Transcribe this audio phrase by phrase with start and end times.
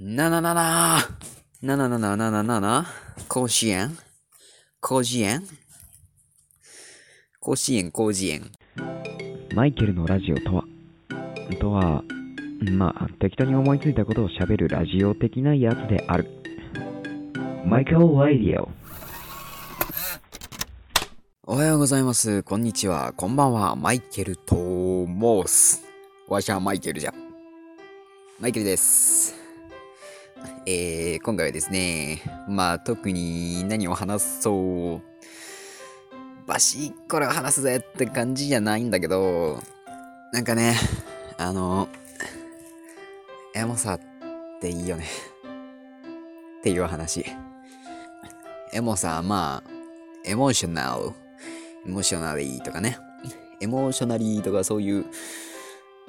[0.00, 2.84] 7777777
[3.28, 3.96] 甲子園？
[4.80, 5.42] 甲子園？
[7.40, 8.50] 甲子園甲子園
[9.54, 10.64] マイケルのラジオとは
[11.60, 12.02] とは
[12.72, 16.28] まあ適当に思いついたことをしゃべるラジオ的なやつである
[17.64, 18.68] マイケルラディオ
[21.46, 22.42] おはようございます。
[22.42, 23.12] こんにちは。
[23.12, 23.76] こんばんは。
[23.76, 25.84] マイケルと申す。
[26.26, 27.12] わしはマイケルじゃ。
[28.40, 29.43] マイケルです。
[30.66, 35.02] えー、今回はですね、まあ特に何を話そう。
[36.46, 39.62] バシッこれを話すぜって感じじゃないんだけど、
[40.32, 40.76] なんかね、
[41.38, 41.88] あの、
[43.54, 44.00] エモさっ
[44.60, 45.04] ていいよね。
[46.60, 47.24] っていう話。
[48.72, 49.70] エモさ、まあ、
[50.24, 51.12] エモーショナル、
[51.86, 52.98] エモーショナリーとかね。
[53.60, 55.04] エモーショナリーとかそういう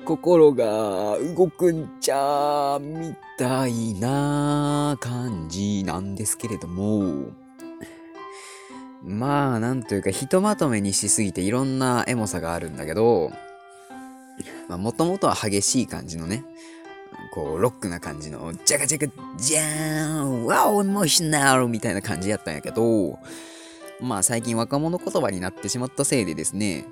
[0.05, 7.31] 心が動くんちゃみたいな感じなんですけれども、
[9.03, 13.31] まあ、なんというか、ひとまとめにしすぎていろんなエモさがあるんだけど、
[14.69, 16.43] まあ、もともとは激しい感じのね、
[17.33, 23.19] こう、ロックな感じの、ジャカジャカ、ジャーン、ワオ、エモーショナルみたいな感じやったんやけど、
[24.01, 26.85] まあ、最近若者言葉になってしまったせいでですね、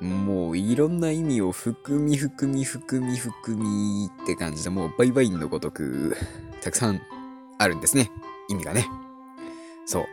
[0.00, 6.16] もういろんな意味を含み含み含み含みって感じでもうバイバインのごとく
[6.60, 7.00] たくさん
[7.58, 8.10] あるんですね。
[8.48, 8.88] 意味がね。
[9.86, 10.06] そう。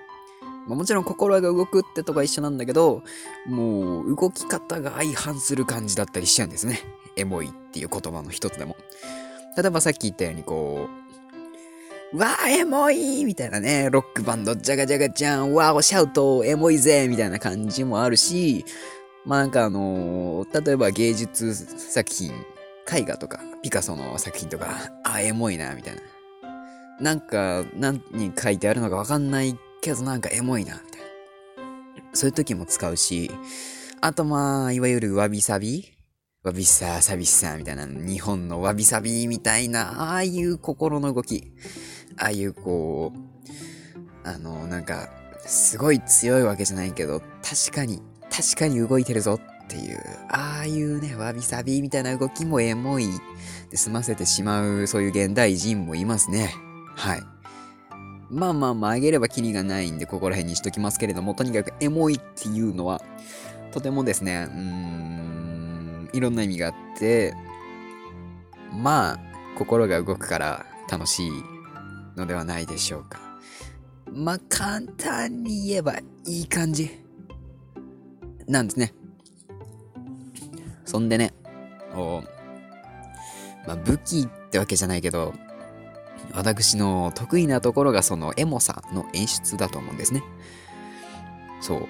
[0.67, 3.03] まあ、もちろん心が動くってとこは一緒なんだけど、
[3.45, 6.79] もう動き方が相反する感じだったりしちゃうんですね。
[7.17, 8.77] エモいっていう言葉の一つでも。
[9.57, 10.87] 例えばさっき言ったようにこ
[12.13, 18.65] う、わーエモいみたいなね、ロックバンド、ジャガジャガジャン、わーシャウト、エモいぜみたいな感じもあるし、
[19.25, 22.31] まあなんかあのー例えば芸術作品、
[22.91, 26.01] 絵画とか、ピカソの作品とか、 あ、エモいな、みたいな。
[26.99, 31.07] なんか、何に書いてあるのかわかんないけど、なんかエモいな、みたいな。
[32.13, 33.31] そういう時も使うし、
[34.01, 35.93] あとまあ、いわゆるわびさび？
[36.43, 41.53] わびさ、さびさ、みたいな、日本のわびさびみたいな、ああいう心の動き。
[42.17, 45.09] ああいうこう、あの、なんか、
[45.45, 48.01] すごい強いわけじゃないけど、確かに、
[48.35, 49.99] 確かに動いてるぞっていう、
[50.29, 53.07] ああいうね、わびさびみたいな動きもエモい
[53.69, 56.51] で済ませてしまう、そういう現代人もいますね。
[56.95, 57.21] はい。
[58.31, 63.03] まあまあまあ、あげればキリがないんで、ここら辺にしときますけれども、とにかくエモいっていうのは、
[63.71, 67.35] とてもですね、うーん、いろんな意味があって、
[68.71, 69.19] まあ、
[69.59, 71.31] 心が動くから楽しい
[72.15, 73.19] のではないでしょうか。
[74.11, 77.02] まあ、簡単に言えばいい感じ。
[78.47, 78.93] なんですね。
[80.85, 81.33] そんでね、
[81.95, 82.23] お
[83.65, 85.33] まあ、武器ってわけじゃないけど、
[86.33, 90.23] 私の得意なところがそのエモさの演出だと思うんですね。
[91.61, 91.87] そう。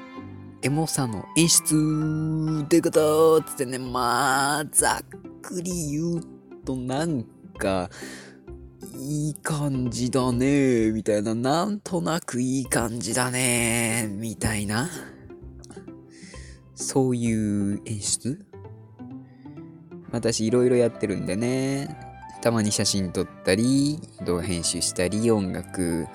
[0.61, 6.23] エモさの演出ってことつってね、まあ、ざっくり言う
[6.63, 7.25] となん
[7.57, 7.89] か、
[8.97, 14.89] いい感じだねみたいな、なんとなくいい感じだねみたいな。
[16.75, 18.45] そういう演出？
[20.11, 21.97] 私いろいろやってるんでね。
[22.41, 26.07] たまに写真撮ったり、動画編集したり、音楽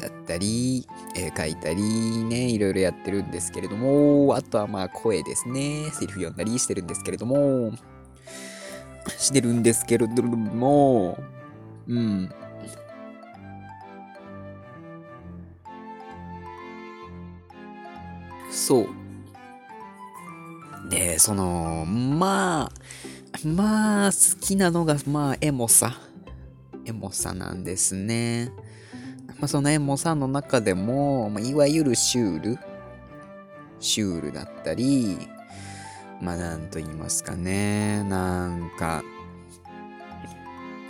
[0.00, 1.82] だったり、絵描いたり
[2.24, 5.90] ね、いろいろやってるんですけれども、あとはまあ声ですね。
[5.92, 7.72] セリフ読んだりしてるんですけれども、
[9.18, 11.18] してるんですけれども、
[11.86, 12.30] うん。
[18.50, 18.88] そう。
[20.94, 25.98] で、その、まあ、まあ、好きなのが、まあ、エモさ。
[26.86, 28.52] エモさなんですね。
[29.40, 32.58] まあ、そのエモさの中でも、まあ、いわゆるシュール。
[33.80, 35.18] シュールだったり、
[36.20, 38.04] まあ、なんと言いますかね。
[38.04, 39.02] なんか、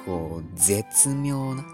[0.05, 1.65] こう、絶妙な、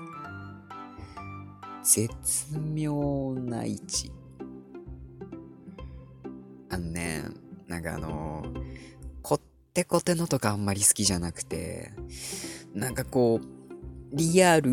[1.82, 2.14] 絶
[2.58, 4.19] 妙な位置。
[7.82, 8.42] かあの
[9.22, 9.40] こっ
[9.72, 11.92] てこてのとかあんまり好きじゃなくて、
[12.74, 13.46] なんかこう、
[14.12, 14.72] リアル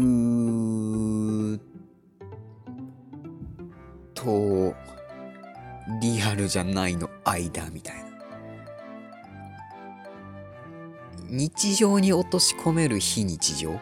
[4.14, 4.74] と、
[6.02, 8.08] リアルじゃないの間みたいな。
[11.30, 13.78] 日常に落とし込める非日常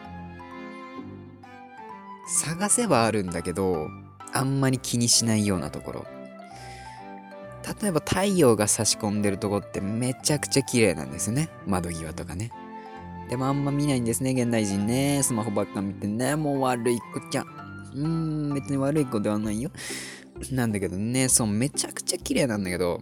[2.26, 3.88] 探せばあるんだけど、
[4.32, 6.15] あんまり気にしないようなところ。
[7.80, 11.48] 例えば太陽が差し込んでるとこってめちゃくちゃ綺麗なんですね。
[11.66, 12.52] 窓際とかね。
[13.28, 15.20] でもあんま見ないんですね、現代人ね。
[15.22, 16.36] スマホばっか見てね。
[16.36, 17.46] もう悪い子ちゃん。
[17.46, 19.70] うーん、別に悪い子ではないよ。
[20.52, 23.00] なんだけどね、そう、めちゃくちゃ綺麗なんだけど、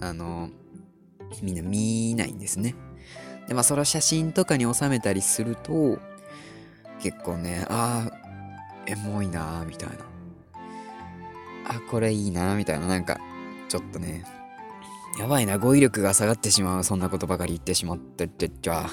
[0.00, 0.48] あの、
[1.42, 2.74] みんな見ないんですね。
[3.46, 5.98] で、まあ、それを写真とかに収めたりすると、
[7.00, 8.24] 結構ね、ああ、
[8.86, 9.96] エモいなーみたいな。
[11.68, 13.20] あ、これいいなみたいな、なんか、
[13.68, 14.24] ちょっとね、
[15.18, 18.88] やばいな、語彙力が下がってしまう、そんなことばかり言ってしまってってじゃ、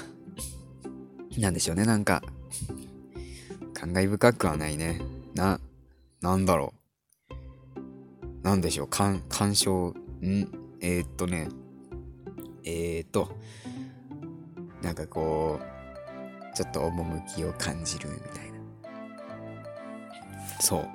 [1.38, 2.22] なんでしょうね、なんか、
[3.74, 5.02] 感慨深くはないね。
[5.34, 5.60] な、
[6.22, 6.74] なんだろ
[7.32, 8.44] う。
[8.44, 9.94] なんでしょう、感、感傷、ん？
[10.82, 11.50] えー、っとね、
[12.64, 13.36] えー、っと、
[14.82, 18.60] なんかこう、ちょっと趣を感じるみたいな。
[20.60, 20.88] そう。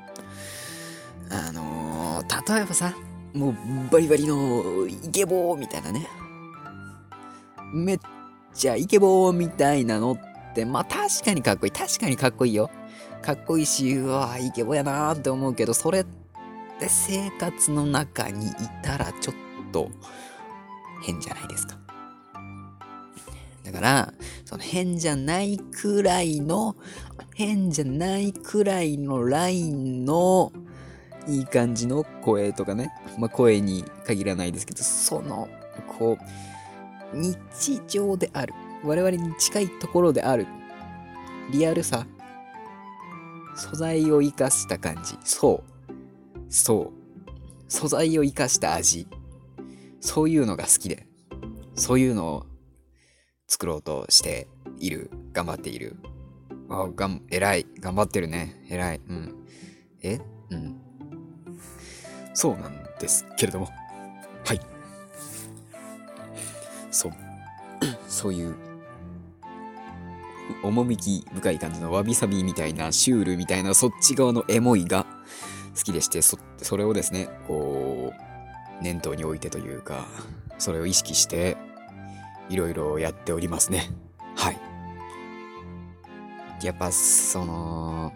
[1.31, 2.95] あのー、例えばさ、
[3.35, 3.55] もう
[3.91, 6.09] バリバリのイケボーみたいなね。
[7.73, 7.99] めっ
[8.55, 11.73] ちゃイケボーみたいなのって、まあ確かにかっこいい。
[11.73, 12.71] 確かにかっこいいよ。
[13.23, 16.05] かっこいいし、うわイケボやなーって思うけど、それっ
[16.79, 18.51] て生活の中にい
[18.83, 19.35] たらちょっ
[19.73, 19.91] と
[21.03, 21.77] 変じゃないですか。
[23.65, 24.15] だから、
[24.45, 26.77] その変じゃないくらいの、
[27.35, 30.53] 変じゃないくらいのラインの
[31.27, 35.49] いい感じの声とかね、まあ、声に限らないですけど、その、
[35.99, 36.19] こ
[37.13, 38.55] う、日常である。
[38.85, 40.47] 我々に近いところである。
[41.53, 42.07] リアルさ。
[43.57, 45.17] 素材を生かした感じ。
[45.25, 46.03] そう。
[46.49, 47.31] そう。
[47.69, 49.09] 素材を生かした味。
[50.01, 51.07] そういうのが好きで。
[51.75, 52.47] そういうのを
[53.49, 54.47] 作ろうとして
[54.79, 55.11] いる。
[55.33, 55.97] 頑張っている。
[56.69, 57.67] あ、がん、偉い。
[57.81, 58.63] 頑張ってるね。
[58.69, 59.01] 偉い。
[59.09, 59.47] うん。
[60.03, 60.21] え？
[60.51, 60.86] うん。
[62.37, 63.71] そうなんですけれども。
[64.45, 64.61] はい。
[66.91, 67.13] そう。
[68.09, 68.55] そういう、
[70.63, 75.07] 趣深い感じのわびさびみたいな、シュールみたいな、そっち側のエモいが
[75.75, 80.07] 好きでして、そ、それをですね、こう、念頭に置いてというか、
[80.59, 81.57] それを意識して、
[82.51, 83.89] いろいろやっておりますね。
[84.37, 84.59] はい。
[86.63, 88.13] やっぱ、その、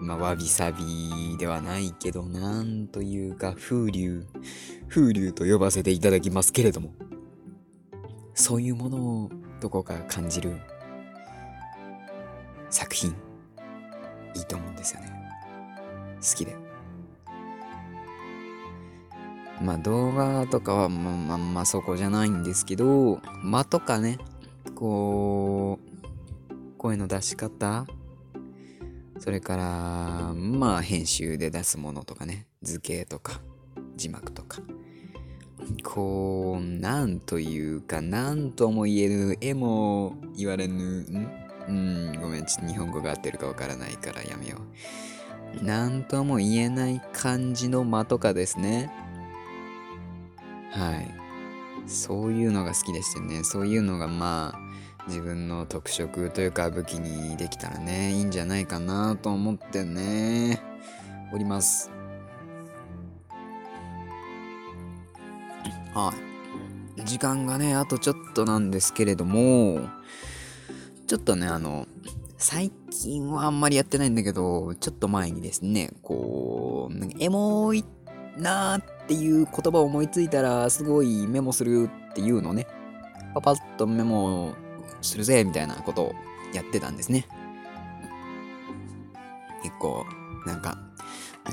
[0.00, 4.26] まあ、わびさびではないけど、なんというか、風流、
[4.88, 6.94] 風流と呼ばせていただきますけれども、
[8.34, 9.30] そういうものを
[9.60, 10.56] どこか感じる
[12.70, 13.10] 作品、
[14.34, 15.12] いいと思うんですよね。
[16.20, 16.56] 好きで。
[19.60, 24.18] まあ動画とかはまあまあまあそこじゃないんですけど、間とかね、
[24.76, 27.86] こう、声の出し方、
[29.18, 33.40] それから、まあ編集で出すものとかね、図形とか、
[33.96, 34.60] 字幕とか。
[35.84, 41.28] こう、なんというか、なんとも言えぬ、えも言われぬ、ん？
[41.68, 44.58] うん、ごめん、ちょっと日本語が合ってるかわからないからやめよ
[45.60, 45.64] う。
[45.64, 48.90] なんとも言えない感じの間とかですね。
[50.70, 51.10] はい。
[51.86, 54.58] そういうのが好きでしてね、そういうのがまあ、
[55.08, 60.60] 自分の特色というか武器にできたらね、いいんじゃないかなと思ってね、
[61.32, 61.90] おります。
[65.94, 66.12] は
[66.96, 67.04] い。
[67.04, 69.80] 時間がね、あとちょっとなんですけれども、
[71.06, 71.86] ちょっとね、あの、
[72.36, 77.82] 最近はあんまりやってないんだけど、ちょっと前にですね、こう、エモい
[78.36, 82.66] なーっていう言葉を思いついたら、すごいメモするっていうのね、
[83.34, 84.54] パパッとメモ
[85.02, 86.14] するぜ、みたいなことを
[86.52, 87.26] やってたんですね。
[89.62, 90.04] 結構、
[90.46, 90.78] なんか、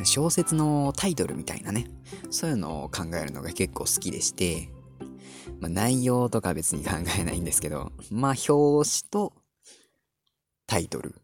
[0.03, 1.87] 小説のタイトルみたいなね、
[2.29, 4.69] そういうのを考えるのが結構好きでして、
[5.59, 9.33] まあ、内容とか別に考えないんですけど、まあ表紙と
[10.67, 11.15] タイトル、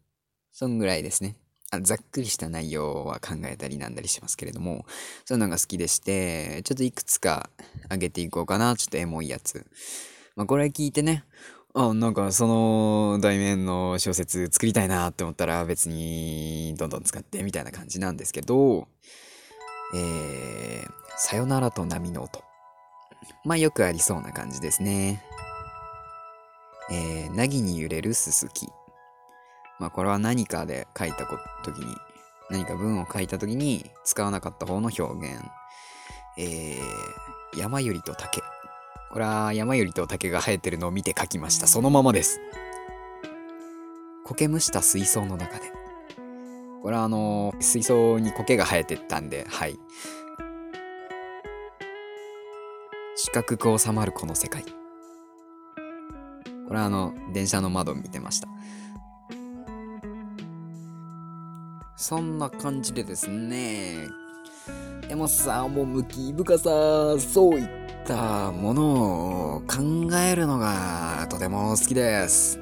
[0.52, 1.36] そんぐらいですね。
[1.70, 4.84] あざっくりした内容は考えたりなんだりしますけれども、
[5.24, 7.50] そういうのが好きでして、ちょっといくつか
[7.90, 8.76] 上げていこうかな。
[8.76, 9.66] ちょっとエモいやつ。
[10.36, 11.24] まあこれ聞いてね、
[11.74, 18.88] あ、なんかその題名の小説作りたいなって思ったら別にどんどん使ってみたいな感じなんですけど、
[19.94, 22.42] えー、さよならと波の音。
[23.44, 25.24] まあよくありそうな感じですね。
[26.90, 28.68] えー、なぎに揺れるすすき。
[29.78, 31.24] まあこれは何かで書いた
[31.64, 31.96] ときに、
[32.50, 35.42] 何か文を書いたときに使わなかった方の表現。
[36.36, 38.42] えー、山よりと竹。
[39.12, 41.66] これは山よりと竹が生えてるのを見て書きました。
[41.66, 42.40] そのままです。
[44.24, 45.70] 苔むした水槽の中で。
[46.82, 49.78] これはあのー水槽に苔が生えてったんで、はい。
[53.16, 54.64] 四角く収まるこの世界。
[54.64, 54.70] こ
[56.70, 58.48] れはあの、電車の窓見てました。
[61.96, 64.08] そんな感じでですね、
[65.10, 66.64] エモさ、趣深さ、
[67.18, 72.60] そういったたものを考えるのがとても好きです。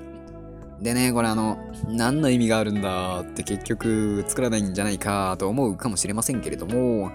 [0.81, 7.11] でね、これあの、何の意味があるんだって結局作らないんじゃないかと思うかもしれませんけれども、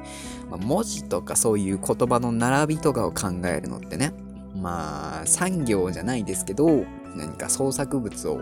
[0.49, 4.13] まあ文字とかそういう言葉の並びとかを考えるのってね、
[4.55, 8.41] まあ産業じゃないですけど、何か創作物を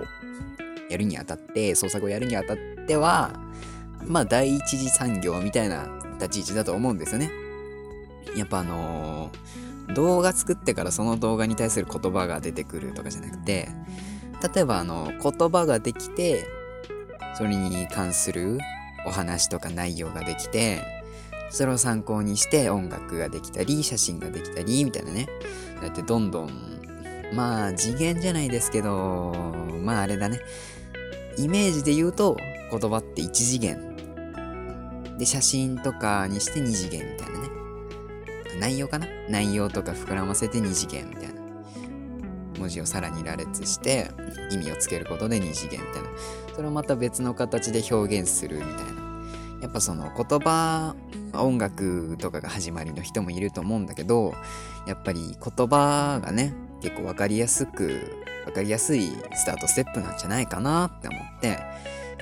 [0.90, 3.32] やるにあたって、創作をやるにあたっては、
[4.06, 5.88] まあ第一次産業みたいな
[6.20, 7.32] 立ち位置だと思うんですよね。
[8.36, 13.70] やっぱあのー動画作ってからその動画に対する言葉が出てくるとかじゃなくて、
[14.56, 16.48] 例えばあの言葉ができて、
[17.36, 18.60] それに関する
[19.06, 20.82] お話とか内容ができて、
[21.50, 25.28] それを参考にして音楽ができたり、写真ができたり、みたいなね。
[25.82, 26.50] だってどんどん、
[27.34, 29.34] まあ次元じゃないですけど、
[29.84, 30.40] まああれだね。
[31.38, 32.38] イメージで言うと
[32.72, 33.94] 言葉って1次元。
[35.18, 37.63] で、写真とかにして2次元みたいなね。
[38.60, 39.08] 内容かな？
[39.30, 41.42] 内容とか膨らませて2次元みたいな。
[42.60, 44.12] 文字をさらに羅列して
[44.52, 46.10] 意味をつけることで2次元みたいな。
[46.56, 49.04] それをまた別の形で表現するみたいな。
[49.62, 50.96] やっぱその言葉、
[51.34, 54.34] 音楽とかが始まりの人もいると思うんだけど、
[54.86, 61.60] やっぱり言葉がね、結構わかりやすく、わかりやすいスタートステップなんじゃないかなって思って、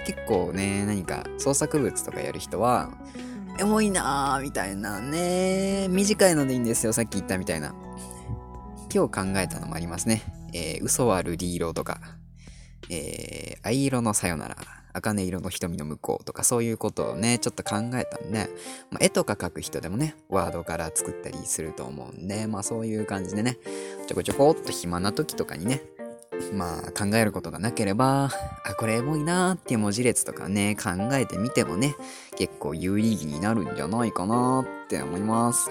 [0.05, 2.91] 結構ね、何か創作物とかやる人は、
[3.60, 7.74] エモいなーみたいなね、短いのでいいんですよ、さっき言ったみたいな。
[8.93, 10.24] 今日考えたのもありますね。
[10.53, 12.00] えー、嘘はルリ色とか、
[12.89, 14.58] えー、藍色のさよなら、
[14.93, 16.43] 茜色の瞳の向こうとか。
[16.43, 18.50] そういうことをね、ちょっと考えたんで、
[18.89, 23.58] まあ、絵とか描く人でもね、ワードから作ったりすると思うんで、まあそういう感じでね、
[24.08, 25.81] ちょこちょこっと暇な時とかにね、
[26.53, 28.31] まあ考えることがなければ、
[28.65, 31.95] あ、これエモいなーっていう文字列とかね、考えてみてもね、
[32.38, 35.69] 結構有意義になるんじゃないかなって思います。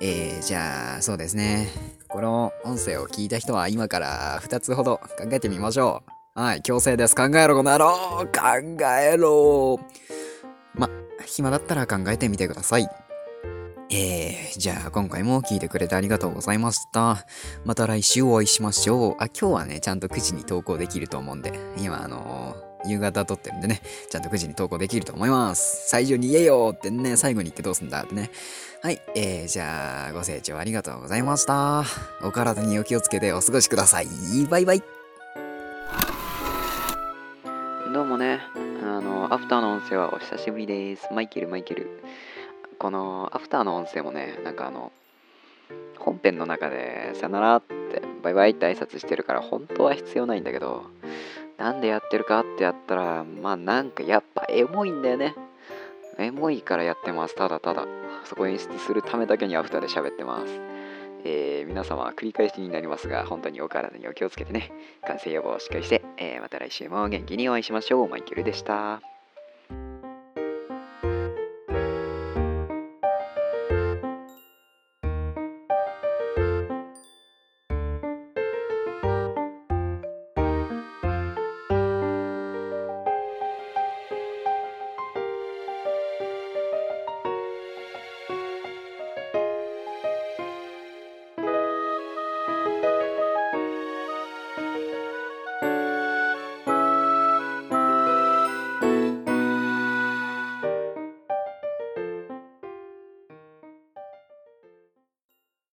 [0.00, 1.68] えー、じゃあ、そうですね。
[2.08, 6.02] この音声を聞いた人は今から2つほど考えてみましょ
[6.36, 6.40] う。
[6.40, 7.14] はい、強制です。
[7.14, 7.94] 考えろ、この野郎
[8.32, 9.78] 考えろ
[10.74, 10.88] ま、
[11.26, 12.88] 暇だったら考えてみてください。
[13.94, 17.26] えー、じゃあ今回も聞いてくれてありがとうございました。
[17.66, 19.16] また来週お会いしましょう。
[19.18, 23.80] あ、今日はね、ちゃんと9時に投稿できると思うんで、今あのー夕方撮ってるんでね、
[24.10, 25.88] ちゃんと9時に投稿できると思います。
[25.88, 28.30] 最初に言えよってね、最後に言ってどうすんだってね。
[28.82, 31.84] はい、えー、じゃあ、ご清聴ありがとうございました。
[32.24, 34.06] お体にお気をつけてお過ごしください。
[34.50, 34.82] バイバイ。
[37.92, 38.40] どうもね、
[38.82, 41.06] あの、アフターの音声はお久しぶりです。
[41.12, 42.02] マイケル、マイケル。
[42.82, 44.90] このアフターの音声もね、なんかあの、
[46.00, 50.82] 本編の中でさよならって、バイバイって挨拶してるから、本当は必要ないんだけど、
[51.58, 55.36] なんでやってるかってやったら、まあなんかやっぱエモいんだよね。
[56.18, 57.36] エモいからやってます。
[57.36, 57.86] ただただ。
[58.24, 60.60] そこ演出するためだけにアフターで喋ってます。
[61.24, 64.72] えー皆様繰り返しになりますが、本当にお体にお気をつけてね。
[65.06, 68.08] 感染予防をしっかりして、えーまた来週も元気にお会いしましょう。
[68.08, 69.11] マイケルでした。